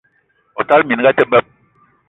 O 0.59 0.61
tala 0.67 0.87
minga 0.87 1.09
a 1.11 1.15
te 1.17 1.23
beb! 1.31 1.45